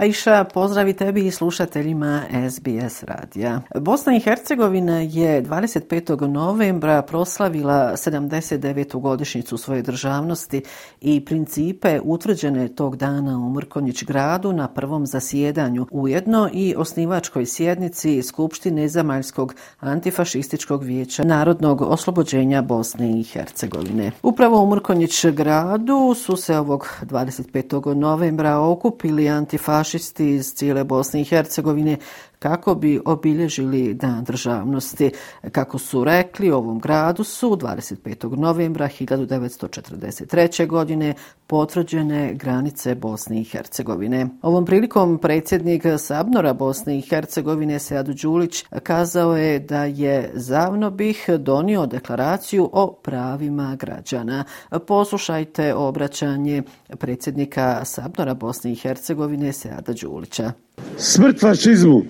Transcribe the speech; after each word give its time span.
Aisha, 0.00 0.44
pozdravi 0.44 0.92
tebi 0.92 1.26
i 1.26 1.30
slušateljima 1.30 2.22
SBS 2.50 3.02
radija. 3.02 3.60
Bosna 3.74 4.16
i 4.16 4.20
Hercegovina 4.20 5.00
je 5.00 5.42
25. 5.42 6.26
novembra 6.26 7.02
proslavila 7.02 7.92
79. 7.96 9.00
godišnicu 9.00 9.56
svoje 9.56 9.82
državnosti 9.82 10.62
i 11.00 11.24
principe 11.24 12.00
utvrđene 12.04 12.68
tog 12.68 12.96
dana 12.96 13.38
u 13.38 13.50
Mrkonjić 13.50 14.04
gradu 14.04 14.52
na 14.52 14.68
prvom 14.68 15.06
zasjedanju 15.06 15.86
ujedno 15.90 16.50
i 16.52 16.74
osnivačkoj 16.78 17.46
sjednici 17.46 18.22
Skupštine 18.22 18.88
Zamaljskog 18.88 19.54
antifašističkog 19.80 20.82
vijeća 20.82 21.24
Narodnog 21.24 21.80
oslobođenja 21.80 22.62
Bosne 22.62 23.20
i 23.20 23.22
Hercegovine. 23.22 24.10
Upravo 24.22 24.62
u 24.62 24.70
Mrkonjić 24.70 25.26
gradu 25.26 26.14
su 26.14 26.36
se 26.36 26.58
ovog 26.58 26.88
25. 27.02 27.94
novembra 27.94 28.58
okupili 28.58 29.28
antifašistički 29.28 29.89
fašisti 29.90 30.28
iz 30.28 30.54
cijele 30.54 30.84
Bosne 30.84 31.20
i 31.20 31.24
Hercegovine 31.24 31.96
kako 32.40 32.74
bi 32.74 33.00
obilježili 33.04 33.94
dan 33.94 34.24
državnosti. 34.24 35.10
Kako 35.52 35.78
su 35.78 36.04
rekli, 36.04 36.50
u 36.50 36.56
ovom 36.56 36.78
gradu 36.78 37.24
su 37.24 37.50
25. 37.50 38.36
novembra 38.36 38.88
1943. 38.88 40.66
godine 40.66 41.14
potvrđene 41.46 42.34
granice 42.34 42.94
Bosne 42.94 43.40
i 43.40 43.44
Hercegovine. 43.44 44.26
Ovom 44.42 44.66
prilikom 44.66 45.18
predsjednik 45.18 45.82
Sabnora 45.98 46.52
Bosne 46.52 46.98
i 46.98 47.00
Hercegovine 47.00 47.78
Seadu 47.78 48.12
Đulić 48.22 48.64
kazao 48.82 49.36
je 49.36 49.58
da 49.58 49.84
je 49.84 50.30
zavno 50.34 50.90
bih 50.90 51.26
donio 51.38 51.86
deklaraciju 51.86 52.70
o 52.72 52.92
pravima 52.92 53.76
građana. 53.76 54.44
Poslušajte 54.86 55.74
obraćanje 55.74 56.62
predsjednika 56.88 57.84
Sabnora 57.84 58.34
Bosne 58.34 58.72
i 58.72 58.76
Hercegovine 58.76 59.52
Seada 59.52 59.92
Đulića. 59.92 60.52
Smrt 60.96 61.40
fašizmu! 61.40 62.02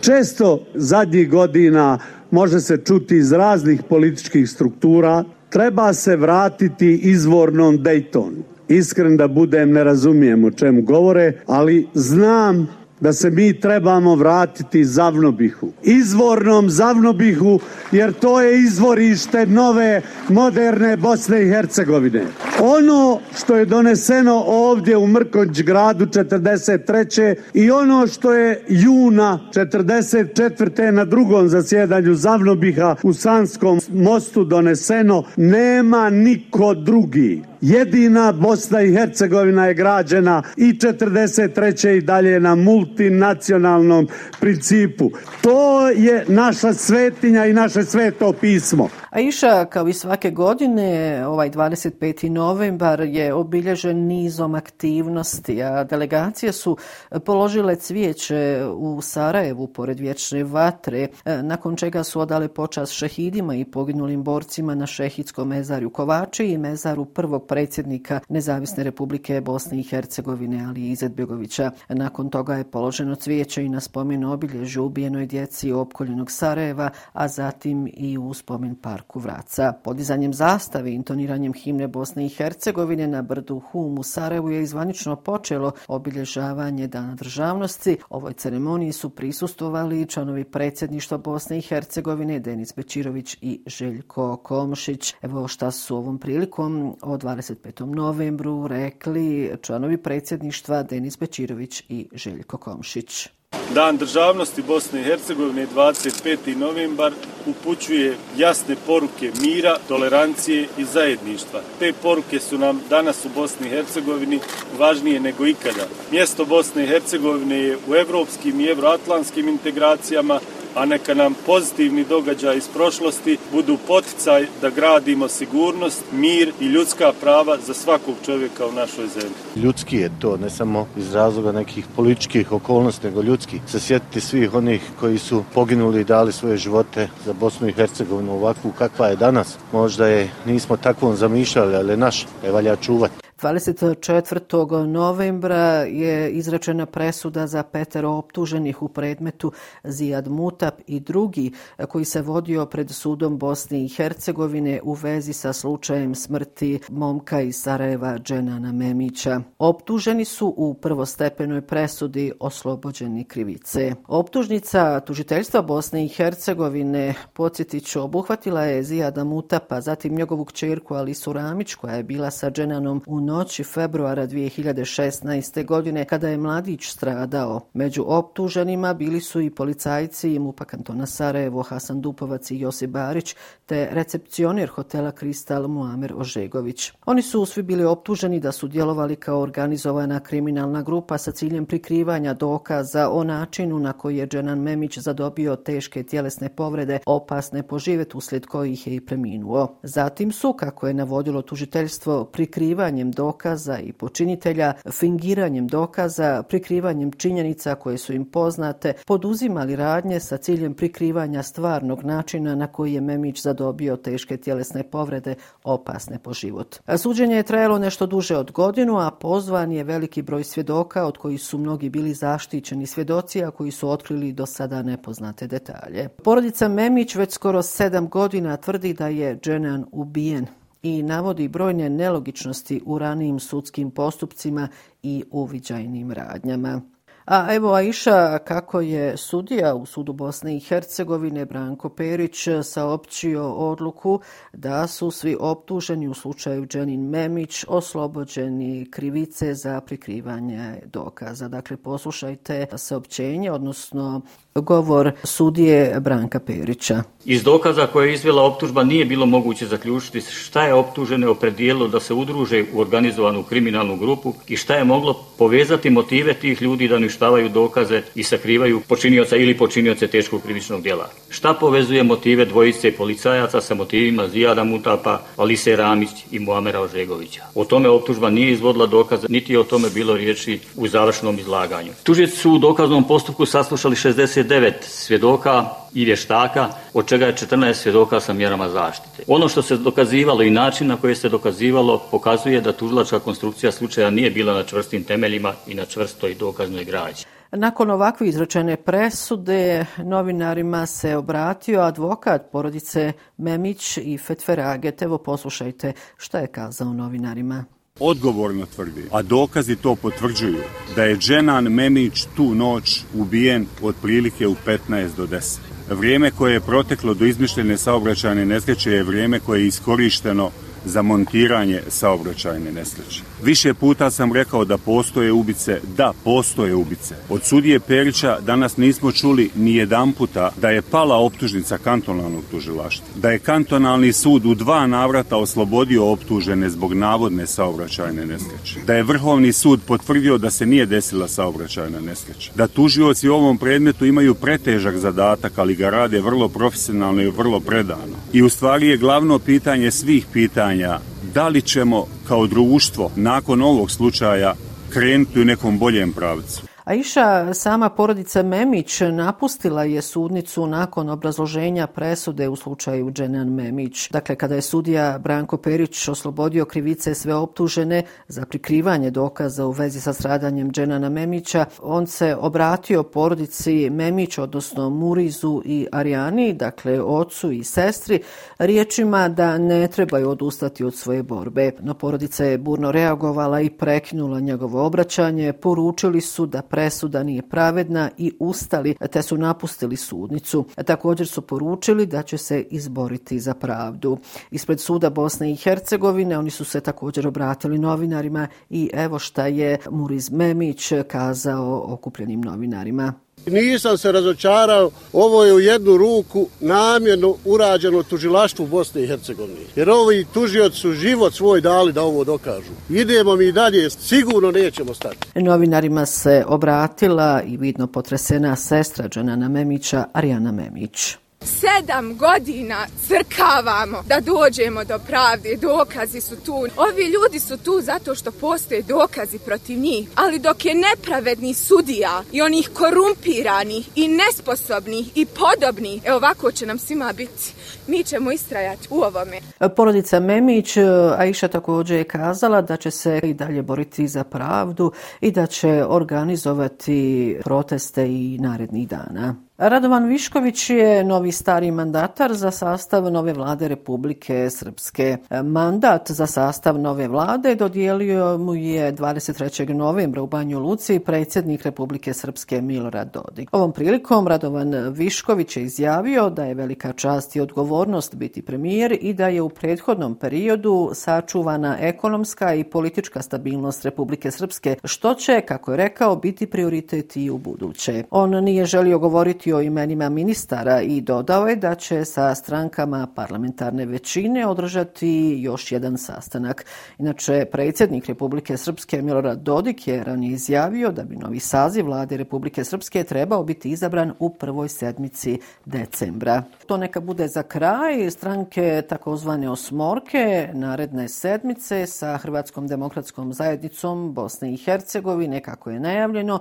Često 0.00 0.66
zadnjih 0.74 1.30
godina 1.30 1.98
može 2.30 2.60
se 2.60 2.76
čuti 2.76 3.16
iz 3.16 3.32
raznih 3.32 3.82
političkih 3.88 4.50
struktura 4.50 5.24
treba 5.54 5.92
se 5.92 6.16
vratiti 6.16 7.00
izvornom 7.02 7.78
Daytonu. 7.78 8.42
Iskren 8.68 9.16
da 9.16 9.28
budem, 9.28 9.70
ne 9.72 9.84
razumijem 9.84 10.44
o 10.44 10.50
čemu 10.50 10.82
govore, 10.82 11.32
ali 11.46 11.86
znam 11.94 12.68
da 13.04 13.12
se 13.12 13.30
mi 13.30 13.60
trebamo 13.60 14.14
vratiti 14.14 14.84
Zavnobihu. 14.84 15.72
Izvornom 15.82 16.70
Zavnobihu, 16.70 17.60
jer 17.92 18.12
to 18.12 18.40
je 18.40 18.58
izvorište 18.58 19.46
nove, 19.46 20.02
moderne 20.28 20.96
Bosne 20.96 21.42
i 21.42 21.48
Hercegovine. 21.48 22.24
Ono 22.60 23.20
što 23.36 23.56
je 23.56 23.64
doneseno 23.64 24.44
ovdje 24.46 24.96
u 24.96 25.06
Mrkonć 25.06 25.62
gradu 25.62 26.06
43. 26.06 27.34
i 27.54 27.70
ono 27.70 28.06
što 28.06 28.34
je 28.34 28.64
juna 28.68 29.40
44. 29.54 30.90
na 30.90 31.04
drugom 31.04 31.48
zasjedanju 31.48 32.14
Zavnobiha 32.14 32.96
u 33.02 33.12
Sanskom 33.12 33.80
mostu 33.92 34.44
doneseno, 34.44 35.24
nema 35.36 36.10
niko 36.10 36.74
drugi 36.74 37.42
jedina 37.64 38.32
Bosna 38.32 38.82
i 38.82 38.92
Hercegovina 38.92 39.66
je 39.66 39.74
građena 39.74 40.42
i 40.56 40.72
43. 40.72 41.96
i 41.96 42.00
dalje 42.00 42.40
na 42.40 42.54
multinacionalnom 42.54 44.08
principu. 44.40 45.10
To 45.40 45.88
je 45.88 46.24
naša 46.28 46.72
svetinja 46.72 47.46
i 47.46 47.52
naše 47.52 47.82
sveto 47.82 48.32
pismo. 48.32 48.88
A 49.14 49.20
iša, 49.20 49.64
kao 49.64 49.88
i 49.88 49.92
svake 49.92 50.30
godine, 50.30 51.22
ovaj 51.26 51.50
25. 51.50 52.28
novembar 52.28 53.00
je 53.00 53.34
obilježen 53.34 54.06
nizom 54.06 54.54
aktivnosti, 54.54 55.62
a 55.62 55.84
delegacije 55.84 56.52
su 56.52 56.76
položile 57.24 57.76
cvijeće 57.76 58.64
u 58.76 59.00
Sarajevu 59.02 59.66
pored 59.66 60.00
vječne 60.00 60.44
vatre, 60.44 61.08
e, 61.24 61.42
nakon 61.42 61.76
čega 61.76 62.04
su 62.04 62.20
odale 62.20 62.48
počas 62.48 62.90
šehidima 62.90 63.54
i 63.54 63.64
poginulim 63.64 64.22
borcima 64.22 64.74
na 64.74 64.86
šehidskom 64.86 65.48
mezaru 65.48 65.90
Kovači 65.90 66.46
i 66.46 66.58
mezaru 66.58 67.04
prvog 67.04 67.46
predsjednika 67.46 68.20
Nezavisne 68.28 68.84
republike 68.84 69.40
Bosne 69.40 69.80
i 69.80 69.82
Hercegovine, 69.82 70.64
ali 70.68 70.80
i 70.80 70.90
Izetbegovića. 70.90 71.70
Nakon 71.88 72.30
toga 72.30 72.54
je 72.54 72.70
položeno 72.70 73.14
cvijeće 73.14 73.64
i 73.64 73.68
na 73.68 73.80
spomen 73.80 74.24
obilježu 74.24 74.84
ubijenoj 74.84 75.26
djeci 75.26 75.72
opkoljenog 75.72 76.30
Sarajeva, 76.30 76.90
a 77.12 77.28
zatim 77.28 77.90
i 77.94 78.18
u 78.18 78.34
spomen 78.34 78.74
parku 78.74 79.03
Vraca. 79.14 79.72
Podizanjem 79.84 80.34
zastave 80.34 80.90
i 80.90 80.94
intoniranjem 80.94 81.52
himne 81.52 81.88
Bosne 81.88 82.26
i 82.26 82.28
Hercegovine 82.28 83.06
na 83.06 83.22
brdu 83.22 83.60
Hum 83.60 83.98
u 83.98 84.02
Sarajevu 84.02 84.50
je 84.50 84.62
izvanično 84.62 85.16
počelo 85.16 85.72
obilježavanje 85.88 86.86
Dana 86.86 87.14
državnosti. 87.14 87.96
Ovoj 88.08 88.32
ceremoniji 88.32 88.92
su 88.92 89.10
prisustovali 89.10 90.06
članovi 90.06 90.44
predsjedništva 90.44 91.18
Bosne 91.18 91.58
i 91.58 91.62
Hercegovine 91.62 92.40
Denis 92.40 92.74
Bečirović 92.76 93.36
i 93.40 93.62
Željko 93.66 94.36
Komšić. 94.36 95.14
Evo 95.22 95.48
šta 95.48 95.70
su 95.70 95.96
ovom 95.96 96.18
prilikom 96.18 96.96
o 97.02 97.18
25. 97.18 97.94
novembru 97.94 98.66
rekli 98.66 99.56
članovi 99.62 99.96
predsjedništva 99.96 100.82
Denis 100.82 101.18
Bečirović 101.18 101.82
i 101.88 102.08
Željko 102.12 102.56
Komšić. 102.56 103.28
Dan 103.74 103.96
državnosti 103.96 104.62
Bosne 104.62 105.00
i 105.00 105.04
Hercegovine 105.04 105.66
25. 105.74 106.56
novembar 106.56 107.12
upućuje 107.46 108.16
jasne 108.36 108.76
poruke 108.86 109.30
mira, 109.40 109.76
tolerancije 109.88 110.68
i 110.78 110.84
zajedništva. 110.84 111.60
Te 111.78 111.92
poruke 112.02 112.40
su 112.40 112.58
nam 112.58 112.80
danas 112.90 113.24
u 113.24 113.28
Bosni 113.34 113.66
i 113.66 113.70
Hercegovini 113.70 114.40
važnije 114.78 115.20
nego 115.20 115.46
ikada. 115.46 115.86
Mjesto 116.10 116.44
Bosne 116.44 116.84
i 116.84 116.86
Hercegovine 116.86 117.58
je 117.58 117.78
u 117.88 117.94
evropskim 117.94 118.60
i 118.60 118.66
evroatlantskim 118.66 119.48
integracijama, 119.48 120.40
a 120.74 120.84
neka 120.86 121.14
nam 121.14 121.34
pozitivni 121.46 122.04
događaj 122.04 122.56
iz 122.56 122.68
prošlosti 122.68 123.38
budu 123.52 123.78
poticaj 123.86 124.46
da 124.60 124.70
gradimo 124.70 125.28
sigurnost, 125.28 126.04
mir 126.12 126.52
i 126.60 126.66
ljudska 126.66 127.12
prava 127.20 127.58
za 127.66 127.74
svakog 127.74 128.14
čovjeka 128.24 128.66
u 128.66 128.72
našoj 128.72 129.06
zemlji. 129.08 129.36
Ljudski 129.56 129.96
je 129.96 130.10
to, 130.20 130.36
ne 130.36 130.50
samo 130.50 130.86
iz 130.96 131.14
razloga 131.14 131.52
nekih 131.52 131.86
političkih 131.96 132.52
okolnosti, 132.52 133.06
nego 133.06 133.22
ljudski. 133.22 133.60
Se 133.66 133.80
sjetiti 133.80 134.20
svih 134.20 134.54
onih 134.54 134.82
koji 135.00 135.18
su 135.18 135.44
poginuli 135.54 136.00
i 136.00 136.04
dali 136.04 136.32
svoje 136.32 136.56
živote 136.56 137.08
za 137.24 137.32
Bosnu 137.32 137.68
i 137.68 137.72
Hercegovinu 137.72 138.32
ovakvu 138.32 138.72
kakva 138.78 139.06
je 139.06 139.16
danas. 139.16 139.56
Možda 139.72 140.06
je 140.06 140.30
nismo 140.46 140.76
takvom 140.76 141.16
zamišljali, 141.16 141.76
ali 141.76 141.96
naš 141.96 142.26
je 142.44 142.52
valja 142.52 142.76
čuvati. 142.76 143.23
24. 143.40 144.86
novembra 144.86 145.64
je 145.82 146.30
izračena 146.30 146.86
presuda 146.86 147.46
za 147.46 147.62
petero 147.62 148.10
optuženih 148.10 148.82
u 148.82 148.88
predmetu 148.88 149.52
Zijad 149.84 150.28
Mutap 150.28 150.74
i 150.86 151.00
drugi 151.00 151.52
koji 151.88 152.04
se 152.04 152.22
vodio 152.22 152.66
pred 152.66 152.90
sudom 152.90 153.38
Bosne 153.38 153.84
i 153.84 153.88
Hercegovine 153.88 154.80
u 154.82 154.92
vezi 154.92 155.32
sa 155.32 155.52
slučajem 155.52 156.14
smrti 156.14 156.80
momka 156.90 157.40
iz 157.40 157.56
Sarajeva 157.56 158.18
Dženana 158.18 158.72
Memića. 158.72 159.40
Optuženi 159.58 160.24
su 160.24 160.54
u 160.56 160.74
prvostepenoj 160.74 161.60
presudi 161.60 162.32
oslobođeni 162.40 163.24
krivice. 163.24 163.94
Optužnica 164.08 165.00
tužiteljstva 165.00 165.62
Bosne 165.62 166.04
i 166.04 166.08
Hercegovine 166.08 167.14
podsjetiću 167.32 168.02
obuhvatila 168.02 168.62
je 168.62 168.82
Zijada 168.82 169.24
Mutapa, 169.24 169.80
zatim 169.80 170.14
njegovu 170.14 170.44
kćerku 170.44 170.94
Alisu 170.94 171.32
Ramić 171.32 171.74
koja 171.74 171.94
je 171.94 172.02
bila 172.02 172.30
sa 172.30 172.50
Dženanom 172.50 173.02
u 173.06 173.20
noći 173.34 173.64
februara 173.64 174.26
2016. 174.26 175.66
godine 175.66 176.04
kada 176.04 176.28
je 176.28 176.38
mladić 176.38 176.88
stradao. 176.88 177.60
Među 177.72 178.04
optuženima 178.06 178.94
bili 178.94 179.20
su 179.20 179.40
i 179.40 179.50
policajci 179.50 180.38
Mupa 180.38 180.64
kantona 180.64 181.06
Sarajevo, 181.06 181.62
Hasan 181.62 182.00
Dupovac 182.00 182.50
i 182.50 182.58
Josip 182.58 182.90
Barić, 182.90 183.34
te 183.66 183.88
recepcionir 183.90 184.68
hotela 184.68 185.10
Kristal 185.10 185.68
Muamer 185.68 186.14
Ožegović. 186.16 186.92
Oni 187.06 187.22
su 187.22 187.46
svi 187.46 187.62
bili 187.62 187.84
optuženi 187.84 188.40
da 188.40 188.52
su 188.52 188.68
djelovali 188.68 189.16
kao 189.16 189.40
organizovana 189.40 190.20
kriminalna 190.20 190.82
grupa 190.82 191.18
sa 191.18 191.32
ciljem 191.32 191.66
prikrivanja 191.66 192.34
dokaza 192.34 193.10
o 193.10 193.24
načinu 193.24 193.78
na 193.78 193.92
koji 193.92 194.16
je 194.16 194.26
Dženan 194.26 194.60
Memić 194.60 194.98
zadobio 194.98 195.56
teške 195.56 196.02
tjelesne 196.02 196.48
povrede 196.48 196.98
opasne 197.06 197.62
po 197.62 197.78
život 197.78 198.14
uslijed 198.14 198.46
kojih 198.46 198.86
je 198.86 198.94
i 198.94 199.00
preminuo. 199.00 199.78
Zatim 199.82 200.32
su, 200.32 200.52
kako 200.52 200.88
je 200.88 200.94
navodilo 200.94 201.42
tužiteljstvo, 201.42 202.24
prikrivanjem 202.24 203.10
dokaza 203.14 203.78
i 203.78 203.92
počinitelja, 203.92 204.72
fingiranjem 204.90 205.66
dokaza, 205.66 206.42
prikrivanjem 206.42 207.12
činjenica 207.12 207.74
koje 207.74 207.98
su 207.98 208.12
im 208.12 208.24
poznate, 208.24 208.92
poduzimali 209.06 209.76
radnje 209.76 210.20
sa 210.20 210.36
ciljem 210.36 210.74
prikrivanja 210.74 211.42
stvarnog 211.42 212.04
načina 212.04 212.54
na 212.54 212.66
koji 212.66 212.94
je 212.94 213.00
Memić 213.00 213.42
zadobio 213.42 213.96
teške 213.96 214.36
tjelesne 214.36 214.82
povrede 214.82 215.34
opasne 215.64 216.18
po 216.18 216.32
život. 216.32 216.76
Suđenje 216.96 217.36
je 217.36 217.42
trajalo 217.42 217.78
nešto 217.78 218.06
duže 218.06 218.36
od 218.36 218.52
godinu, 218.52 218.98
a 218.98 219.10
pozvan 219.10 219.72
je 219.72 219.84
veliki 219.84 220.22
broj 220.22 220.44
svjedoka 220.44 221.06
od 221.06 221.18
kojih 221.18 221.42
su 221.42 221.58
mnogi 221.58 221.88
bili 221.88 222.14
zaštićeni 222.14 222.86
svjedoci, 222.86 223.44
a 223.44 223.50
koji 223.50 223.70
su 223.70 223.88
otkrili 223.88 224.32
do 224.32 224.46
sada 224.46 224.82
nepoznate 224.82 225.46
detalje. 225.46 226.08
Porodica 226.08 226.68
Memić 226.68 227.14
već 227.14 227.32
skoro 227.32 227.62
sedam 227.62 228.08
godina 228.08 228.56
tvrdi 228.56 228.92
da 228.92 229.08
je 229.08 229.38
Dženan 229.42 229.84
ubijen 229.92 230.46
i 230.84 231.02
navodi 231.02 231.48
brojne 231.48 231.90
nelogičnosti 231.90 232.80
u 232.86 232.98
ranijim 232.98 233.40
sudskim 233.40 233.90
postupcima 233.90 234.68
i 235.02 235.24
uviđajnim 235.30 236.12
radnjama. 236.12 236.82
A 237.24 237.54
evo 237.54 237.74
Aisha, 237.74 238.38
kako 238.38 238.80
je 238.80 239.16
sudija 239.16 239.74
u 239.74 239.86
sudu 239.86 240.12
Bosne 240.12 240.56
i 240.56 240.60
Hercegovine 240.60 241.44
Branko 241.44 241.88
Perić 241.88 242.48
saopćio 242.62 243.52
odluku 243.52 244.20
da 244.52 244.86
su 244.86 245.10
svi 245.10 245.36
optuženi 245.40 246.08
u 246.08 246.14
slučaju 246.14 246.66
Dženin 246.66 247.08
Memić 247.08 247.64
oslobođeni 247.68 248.86
krivice 248.90 249.54
za 249.54 249.80
prikrivanje 249.80 250.80
dokaza. 250.86 251.48
Dakle, 251.48 251.76
poslušajte 251.76 252.66
saopćenje, 252.76 253.50
odnosno 253.50 254.22
govor 254.54 255.12
sudije 255.24 256.00
Branka 256.00 256.40
Perića. 256.40 257.02
Iz 257.24 257.42
dokaza 257.42 257.86
koje 257.86 258.08
je 258.08 258.14
izvela 258.14 258.42
optužba 258.42 258.84
nije 258.84 259.04
bilo 259.04 259.26
moguće 259.26 259.66
zaključiti 259.66 260.20
šta 260.20 260.66
je 260.66 260.74
optužene 260.74 261.28
opredijelo 261.28 261.88
da 261.88 262.00
se 262.00 262.14
udruže 262.14 262.64
u 262.74 262.80
organizovanu 262.80 263.42
kriminalnu 263.42 263.96
grupu 263.96 264.34
i 264.48 264.56
šta 264.56 264.74
je 264.74 264.84
moglo 264.84 265.26
povezati 265.38 265.90
motive 265.90 266.34
tih 266.34 266.62
ljudi 266.62 266.88
da 266.88 266.98
uništavaju 267.14 267.48
dokaze 267.48 268.02
i 268.14 268.22
sakrivaju 268.22 268.80
počinioca 268.88 269.36
ili 269.36 269.58
počinioce 269.58 270.06
teškog 270.06 270.42
krivičnog 270.42 270.82
djela. 270.82 271.10
Šta 271.30 271.54
povezuje 271.54 272.02
motive 272.02 272.44
dvojice 272.44 272.92
policajaca 272.92 273.60
sa 273.60 273.74
motivima 273.74 274.28
Zijada 274.28 274.64
Mutapa, 274.64 275.20
Alise 275.36 275.76
Ramić 275.76 276.10
i 276.30 276.38
Muamera 276.38 276.80
Ožegovića? 276.80 277.42
O 277.54 277.64
tome 277.64 277.88
optužba 277.88 278.30
nije 278.30 278.52
izvodila 278.52 278.86
dokaze, 278.86 279.26
niti 279.30 279.52
je 279.52 279.58
o 279.58 279.64
tome 279.64 279.90
bilo 279.90 280.16
riječi 280.16 280.58
u 280.76 280.88
završnom 280.88 281.38
izlaganju. 281.38 281.92
Tužec 282.02 282.34
su 282.34 282.52
u 282.52 282.58
dokaznom 282.58 283.04
postupku 283.04 283.46
saslušali 283.46 283.94
69 283.94 284.72
svjedoka 284.82 285.83
i 285.94 286.04
vještaka, 286.04 286.68
od 286.94 287.06
čega 287.06 287.26
je 287.26 287.34
14 287.34 287.74
svjedoka 287.74 288.20
sa 288.20 288.32
mjerama 288.32 288.68
zaštite. 288.68 289.22
Ono 289.26 289.48
što 289.48 289.62
se 289.62 289.76
dokazivalo 289.76 290.42
i 290.42 290.50
način 290.50 290.86
na 290.86 290.96
koje 290.96 291.14
se 291.14 291.28
dokazivalo 291.28 292.02
pokazuje 292.10 292.60
da 292.60 292.72
tužilačka 292.72 293.18
konstrukcija 293.18 293.72
slučaja 293.72 294.10
nije 294.10 294.30
bila 294.30 294.54
na 294.54 294.62
čvrstim 294.62 295.04
temeljima 295.04 295.52
i 295.66 295.74
na 295.74 295.84
čvrstoj 295.84 296.34
dokaznoj 296.34 296.84
građi. 296.84 297.24
Nakon 297.56 297.90
ovakve 297.90 298.28
izračene 298.28 298.76
presude, 298.76 299.86
novinarima 299.98 300.86
se 300.86 301.16
obratio 301.16 301.80
advokat 301.80 302.42
porodice 302.52 303.12
Memić 303.36 303.96
i 303.96 304.18
Fetferaget. 304.18 305.02
Evo 305.02 305.18
poslušajte 305.18 305.92
šta 306.16 306.38
je 306.38 306.46
kazao 306.46 306.92
novinarima. 306.92 307.64
Odgovorno 308.00 308.66
tvrdi, 308.66 309.04
a 309.12 309.22
dokazi 309.22 309.76
to 309.76 309.94
potvrđuju, 309.94 310.62
da 310.96 311.04
je 311.04 311.16
Dženan 311.16 311.64
Memić 311.64 312.26
tu 312.36 312.54
noć 312.54 313.04
ubijen 313.14 313.66
od 313.82 313.94
prilike 314.02 314.46
u 314.46 314.54
15 314.88 315.16
do 315.16 315.26
10. 315.26 315.73
Vrijeme 315.90 316.30
koje 316.30 316.52
je 316.52 316.60
proteklo 316.60 317.14
do 317.14 317.24
izmišljene 317.24 317.76
saobraćajne 317.76 318.46
nesreće 318.46 318.90
je 318.90 319.02
vrijeme 319.02 319.40
koje 319.40 319.60
je 319.60 319.66
iskorišteno 319.66 320.50
za 320.84 321.02
montiranje 321.02 321.82
saobraćajne 321.88 322.72
nesreće. 322.72 323.22
Više 323.44 323.74
puta 323.74 324.10
sam 324.10 324.32
rekao 324.32 324.64
da 324.64 324.78
postoje 324.78 325.32
ubice, 325.32 325.80
da 325.96 326.12
postoje 326.24 326.74
ubice. 326.74 327.14
Od 327.28 327.44
sudije 327.44 327.80
Perića 327.80 328.38
danas 328.40 328.76
nismo 328.76 329.12
čuli 329.12 329.50
ni 329.56 329.74
jedan 329.74 330.12
puta 330.12 330.50
da 330.60 330.70
je 330.70 330.82
pala 330.82 331.16
optužnica 331.16 331.78
kantonalnog 331.78 332.44
tužilaštva. 332.50 333.06
Da 333.16 333.30
je 333.30 333.38
kantonalni 333.38 334.12
sud 334.12 334.46
u 334.46 334.54
dva 334.54 334.86
navrata 334.86 335.36
oslobodio 335.36 336.12
optužene 336.12 336.70
zbog 336.70 336.94
navodne 336.94 337.46
saobraćajne 337.46 338.26
nesreće. 338.26 338.80
Da 338.86 338.94
je 338.94 339.02
vrhovni 339.02 339.52
sud 339.52 339.80
potvrdio 339.86 340.38
da 340.38 340.50
se 340.50 340.66
nije 340.66 340.86
desila 340.86 341.28
saobraćajna 341.28 342.00
nesreća. 342.00 342.52
Da 342.54 342.66
tužioci 342.66 343.28
u 343.28 343.34
ovom 343.34 343.58
predmetu 343.58 344.06
imaju 344.06 344.34
pretežak 344.34 344.96
zadatak, 344.96 345.58
ali 345.58 345.74
ga 345.74 345.90
rade 345.90 346.20
vrlo 346.20 346.48
profesionalno 346.48 347.22
i 347.22 347.30
vrlo 347.30 347.60
predano. 347.60 348.16
I 348.32 348.42
u 348.42 348.48
stvari 348.48 348.88
je 348.88 348.96
glavno 348.96 349.38
pitanje 349.38 349.90
svih 349.90 350.26
pitanja 350.32 350.98
da 351.34 351.48
li 351.48 351.62
ćemo 351.62 352.06
kao 352.28 352.46
društvo 352.46 353.10
nakon 353.16 353.62
ovog 353.62 353.90
slučaja 353.90 354.54
krenuti 354.90 355.40
u 355.40 355.44
nekom 355.44 355.78
boljem 355.78 356.12
pravcu. 356.12 356.62
Aisha, 356.84 357.54
sama 357.54 357.88
porodica 357.88 358.42
Memić 358.42 359.00
napustila 359.00 359.84
je 359.84 360.02
sudnicu 360.02 360.66
nakon 360.66 361.10
obrazloženja 361.10 361.86
presude 361.86 362.48
u 362.48 362.56
slučaju 362.56 363.10
Dženan 363.10 363.48
Memić. 363.48 364.10
Dakle, 364.10 364.36
kada 364.36 364.54
je 364.54 364.62
sudija 364.62 365.18
Branko 365.18 365.56
Perić 365.56 366.08
oslobodio 366.08 366.64
krivice 366.64 367.14
sve 367.14 367.34
optužene 367.34 368.02
za 368.28 368.46
prikrivanje 368.46 369.10
dokaza 369.10 369.66
u 369.66 369.70
vezi 369.70 370.00
sa 370.00 370.12
stradanjem 370.12 370.70
Dženana 370.70 371.08
Memića, 371.08 371.64
on 371.82 372.06
se 372.06 372.36
obratio 372.40 373.02
porodici 373.02 373.90
Memić, 373.90 374.38
odnosno 374.38 374.90
Murizu 374.90 375.62
i 375.64 375.86
Arijani, 375.92 376.52
dakle 376.52 377.00
ocu 377.00 377.52
i 377.52 377.64
sestri, 377.64 378.20
riječima 378.58 379.28
da 379.28 379.58
ne 379.58 379.88
trebaju 379.88 380.30
odustati 380.30 380.84
od 380.84 380.94
svoje 380.94 381.22
borbe. 381.22 381.70
No 381.80 381.94
porodica 381.94 382.44
je 382.44 382.58
burno 382.58 382.92
reagovala 382.92 383.60
i 383.60 383.70
prekinula 383.70 384.40
njegovo 384.40 384.86
obraćanje. 384.86 385.52
Poručili 385.52 386.20
su 386.20 386.46
da 386.46 386.62
presuda 386.74 387.22
nije 387.22 387.42
pravedna 387.42 388.10
i 388.18 388.32
ustali 388.38 388.94
te 389.10 389.22
su 389.22 389.36
napustili 389.38 389.96
sudnicu. 389.96 390.66
Također 390.84 391.26
su 391.26 391.42
poručili 391.42 392.06
da 392.06 392.22
će 392.22 392.38
se 392.38 392.60
izboriti 392.70 393.40
za 393.40 393.54
pravdu. 393.54 394.18
Ispred 394.50 394.80
suda 394.80 395.10
Bosne 395.10 395.52
i 395.52 395.56
Hercegovine 395.56 396.38
oni 396.38 396.50
su 396.50 396.64
se 396.64 396.80
također 396.80 397.26
obratili 397.26 397.78
novinarima 397.78 398.48
i 398.70 398.90
evo 398.92 399.18
šta 399.18 399.46
je 399.46 399.78
Muriz 399.90 400.30
Memić 400.30 400.92
kazao 401.08 401.84
okupljenim 401.88 402.40
novinarima. 402.40 403.12
Nisam 403.46 403.98
se 403.98 404.12
razočarao, 404.12 404.90
ovo 405.12 405.44
je 405.44 405.54
u 405.54 405.60
jednu 405.60 405.96
ruku 405.96 406.48
namjerno 406.60 407.36
urađeno 407.44 408.02
tužilaštvu 408.02 408.66
Bosne 408.66 409.02
i 409.02 409.06
Hercegovine. 409.06 409.60
Jer 409.76 409.90
ovi 409.90 410.26
tužioci 410.34 410.76
su 410.76 410.92
život 410.92 411.34
svoj 411.34 411.60
dali 411.60 411.92
da 411.92 412.02
ovo 412.02 412.24
dokažu. 412.24 412.72
Idemo 412.90 413.36
mi 413.36 413.52
dalje, 413.52 413.90
sigurno 413.90 414.50
nećemo 414.50 414.94
stati. 414.94 415.16
Novinarima 415.34 416.06
se 416.06 416.44
obratila 416.46 417.42
i 417.46 417.56
vidno 417.56 417.86
potresena 417.86 418.56
sestra 418.56 419.08
Đanana 419.08 419.48
Memića, 419.48 420.04
Arijana 420.12 420.52
Memić 420.52 421.16
sedam 421.44 422.16
godina 422.16 422.86
crkavamo 423.06 424.02
da 424.06 424.20
dođemo 424.20 424.84
do 424.84 424.98
pravde, 424.98 425.56
dokazi 425.56 426.20
su 426.20 426.36
tu. 426.36 426.66
Ovi 426.76 427.04
ljudi 427.04 427.38
su 427.40 427.56
tu 427.56 427.80
zato 427.82 428.14
što 428.14 428.30
postoje 428.30 428.82
dokazi 428.82 429.38
protiv 429.38 429.78
njih, 429.78 430.08
ali 430.14 430.38
dok 430.38 430.64
je 430.64 430.74
nepravedni 430.74 431.54
sudija 431.54 432.22
i 432.32 432.42
onih 432.42 432.70
korumpiranih 432.74 433.88
i 433.94 434.08
nesposobnih 434.08 435.10
i 435.14 435.26
podobnih, 435.26 436.02
e 436.04 436.12
ovako 436.12 436.52
će 436.52 436.66
nam 436.66 436.78
svima 436.78 437.12
biti. 437.12 437.52
Mi 437.86 438.04
ćemo 438.04 438.32
istrajati 438.32 438.88
u 438.90 439.00
ovome. 439.00 439.40
Porodica 439.76 440.20
Memić, 440.20 440.76
e, 440.76 440.82
Aisha 441.18 441.48
također 441.48 441.98
je 441.98 442.04
kazala 442.04 442.62
da 442.62 442.76
će 442.76 442.90
se 442.90 443.20
i 443.22 443.34
dalje 443.34 443.62
boriti 443.62 444.08
za 444.08 444.24
pravdu 444.24 444.92
i 445.20 445.30
da 445.30 445.46
će 445.46 445.84
organizovati 445.88 447.36
proteste 447.44 448.06
i 448.06 448.38
narednih 448.40 448.88
dana. 448.88 449.34
Radovan 449.58 450.04
Višković 450.08 450.70
je 450.70 451.04
novi 451.04 451.32
stari 451.32 451.70
mandatar 451.70 452.34
za 452.34 452.50
sastav 452.50 453.12
nove 453.12 453.32
vlade 453.32 453.68
Republike 453.68 454.50
Srpske. 454.50 455.16
Mandat 455.44 456.10
za 456.10 456.26
sastav 456.26 456.78
nove 456.78 457.08
vlade 457.08 457.54
dodijelio 457.54 458.38
mu 458.38 458.54
je 458.54 458.92
23. 458.92 459.72
novembra 459.72 460.22
u 460.22 460.26
Banju 460.26 460.58
Luci 460.60 460.98
predsjednik 460.98 461.62
Republike 461.62 462.14
Srpske 462.14 462.60
Milorad 462.60 463.10
Dodik. 463.12 463.48
Ovom 463.52 463.72
prilikom 463.72 464.28
Radovan 464.28 464.74
Višković 464.92 465.56
je 465.56 465.62
izjavio 465.62 466.30
da 466.30 466.44
je 466.44 466.54
velika 466.54 466.92
čast 466.92 467.36
i 467.36 467.40
odgovornost 467.40 468.14
biti 468.14 468.42
premijer 468.42 468.98
i 469.00 469.12
da 469.12 469.28
je 469.28 469.42
u 469.42 469.48
prethodnom 469.48 470.14
periodu 470.14 470.90
sačuvana 470.94 471.76
ekonomska 471.80 472.54
i 472.54 472.64
politička 472.64 473.22
stabilnost 473.22 473.84
Republike 473.84 474.30
Srpske, 474.30 474.76
što 474.84 475.14
će, 475.14 475.40
kako 475.40 475.70
je 475.70 475.76
rekao, 475.76 476.16
biti 476.16 476.46
prioritet 476.46 477.16
i 477.16 477.30
u 477.30 477.38
buduće. 477.38 478.04
On 478.10 478.44
nije 478.44 478.64
želio 478.64 478.98
govoriti 478.98 479.43
uputio 479.44 479.60
imenima 479.60 480.08
ministara 480.08 480.82
i 480.82 481.00
dodao 481.00 481.48
je 481.48 481.56
da 481.56 481.74
će 481.74 482.04
sa 482.04 482.34
strankama 482.34 483.06
parlamentarne 483.14 483.86
većine 483.86 484.46
održati 484.46 485.36
još 485.40 485.72
jedan 485.72 485.98
sastanak. 485.98 486.66
Inače, 486.98 487.44
predsjednik 487.52 488.06
Republike 488.06 488.56
Srpske 488.56 489.02
Milorad 489.02 489.38
Dodik 489.38 489.88
je 489.88 490.04
ranije 490.04 490.32
izjavio 490.32 490.92
da 490.92 491.02
bi 491.02 491.16
novi 491.16 491.40
saziv 491.40 491.86
vlade 491.86 492.16
Republike 492.16 492.64
Srpske 492.64 493.04
trebao 493.04 493.44
biti 493.44 493.70
izabran 493.70 494.12
u 494.18 494.30
prvoj 494.30 494.68
sedmici 494.68 495.38
decembra. 495.64 496.42
To 496.66 496.76
neka 496.76 497.00
bude 497.00 497.28
za 497.28 497.42
kraj 497.42 498.10
stranke 498.10 498.82
takozvane 498.88 499.50
osmorke 499.50 500.48
naredne 500.52 501.08
sedmice 501.08 501.86
sa 501.86 502.16
Hrvatskom 502.16 502.66
demokratskom 502.66 503.32
zajednicom 503.32 504.14
Bosne 504.14 504.54
i 504.54 504.56
Hercegovine, 504.56 505.42
kako 505.42 505.70
je 505.70 505.80
najavljeno, 505.80 506.40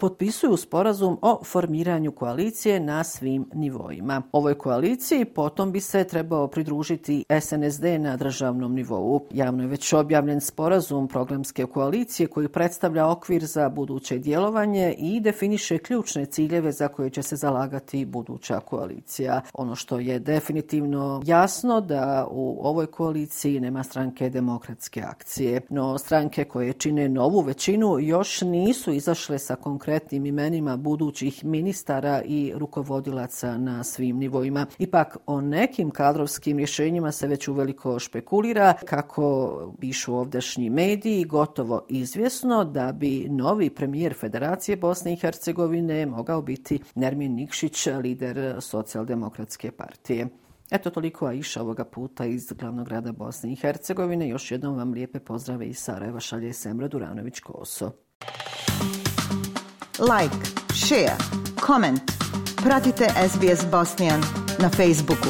potpisuju 0.00 0.56
sporazum 0.56 1.18
o 1.22 1.44
formiranju 1.44 2.12
koalicije 2.34 2.80
na 2.80 3.04
svim 3.04 3.46
nivoima. 3.54 4.22
Ovoj 4.32 4.54
koaliciji 4.58 5.24
potom 5.24 5.72
bi 5.72 5.80
se 5.80 6.04
trebao 6.04 6.48
pridružiti 6.48 7.24
SNSD 7.40 7.84
na 7.98 8.16
državnom 8.16 8.74
nivou. 8.74 9.26
Javno 9.30 9.62
je 9.62 9.68
već 9.68 9.92
objavljen 9.92 10.40
sporazum 10.40 11.08
programske 11.08 11.66
koalicije 11.66 12.26
koji 12.26 12.48
predstavlja 12.48 13.08
okvir 13.08 13.44
za 13.44 13.68
buduće 13.68 14.18
djelovanje 14.18 14.94
i 14.98 15.20
definiše 15.20 15.78
ključne 15.78 16.26
ciljeve 16.26 16.72
za 16.72 16.88
koje 16.88 17.10
će 17.10 17.22
se 17.22 17.36
zalagati 17.36 18.04
buduća 18.04 18.60
koalicija. 18.60 19.40
Ono 19.54 19.74
što 19.74 19.98
je 19.98 20.18
definitivno 20.18 21.22
jasno 21.24 21.80
da 21.80 22.26
u 22.30 22.58
ovoj 22.62 22.86
koaliciji 22.86 23.60
nema 23.60 23.82
stranke 23.82 24.30
demokratske 24.30 25.02
akcije, 25.02 25.60
no 25.70 25.98
stranke 25.98 26.44
koje 26.44 26.72
čine 26.72 27.08
novu 27.08 27.40
većinu 27.40 27.98
još 27.98 28.40
nisu 28.40 28.92
izašle 28.92 29.38
sa 29.38 29.56
konkretnim 29.56 30.26
imenima 30.26 30.76
budućih 30.76 31.44
ministara 31.44 32.22
i 32.24 32.52
rukovodilaca 32.56 33.58
na 33.58 33.84
svim 33.84 34.16
nivoima. 34.16 34.66
Ipak 34.78 35.16
o 35.26 35.40
nekim 35.40 35.90
kadrovskim 35.90 36.56
rješenjima 36.56 37.12
se 37.12 37.26
već 37.26 37.48
uveliko 37.48 37.98
špekulira 37.98 38.74
kako 38.84 39.74
pišu 39.80 40.16
ovdašnji 40.16 40.70
mediji, 40.70 41.24
gotovo 41.24 41.86
izvjesno 41.88 42.64
da 42.64 42.92
bi 42.92 43.26
novi 43.30 43.70
premijer 43.70 44.14
Federacije 44.20 44.76
Bosne 44.76 45.12
i 45.12 45.16
Hercegovine 45.16 46.06
mogao 46.06 46.42
biti 46.42 46.78
Nermin 46.94 47.34
Nikšić, 47.34 47.86
lider 47.86 48.56
socijaldemokratske 48.60 49.70
partije. 49.70 50.28
Eto 50.70 50.90
toliko 50.90 51.26
Aisha 51.26 51.60
ovoga 51.60 51.84
puta 51.84 52.24
iz 52.24 52.52
glavnog 52.52 52.86
grada 52.86 53.12
Bosne 53.12 53.52
i 53.52 53.56
Hercegovine. 53.56 54.28
Još 54.28 54.50
jednom 54.50 54.76
vam 54.76 54.92
lijepe 54.92 55.20
pozdrave 55.20 55.66
iz 55.66 55.78
Sarajeva 55.78 56.20
šalje 56.20 56.52
Semra 56.52 56.88
Duranović-Koso. 56.88 57.90
Like, 59.98 60.36
share, 60.72 61.16
comment. 61.66 62.13
Pratite 62.64 63.12
SBS 63.12 63.70
Bosnian 63.70 64.20
na 64.58 64.70
Facebooku. 64.70 65.28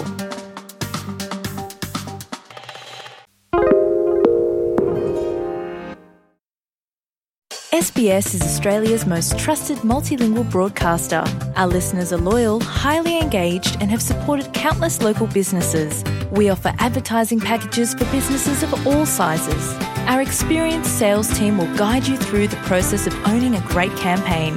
SBS 7.73 8.35
is 8.35 8.43
Australia's 8.43 9.05
most 9.05 9.37
trusted 9.37 9.79
multilingual 9.79 10.49
broadcaster. 10.49 11.25
Our 11.57 11.67
listeners 11.67 12.13
are 12.13 12.23
loyal, 12.23 12.61
highly 12.61 13.19
engaged, 13.19 13.79
and 13.81 13.91
have 13.91 14.01
supported 14.01 14.53
countless 14.53 15.03
local 15.03 15.27
businesses. 15.27 16.05
We 16.31 16.51
offer 16.51 16.73
advertising 16.79 17.41
packages 17.41 17.95
for 17.95 18.05
businesses 18.13 18.63
of 18.63 18.87
all 18.87 19.07
sizes. 19.07 19.75
Our 20.07 20.23
experienced 20.23 20.97
sales 21.01 21.27
team 21.37 21.59
will 21.59 21.75
guide 21.77 22.07
you 22.07 22.17
through 22.17 22.47
the 22.47 22.63
process 22.69 23.09
of 23.09 23.15
owning 23.27 23.57
a 23.57 23.61
great 23.63 23.97
campaign. 23.97 24.57